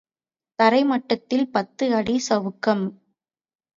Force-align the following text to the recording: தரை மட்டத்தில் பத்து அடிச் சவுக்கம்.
தரை 0.59 0.79
மட்டத்தில் 0.83 1.45
பத்து 1.49 1.85
அடிச் 1.95 2.25
சவுக்கம். 2.29 2.85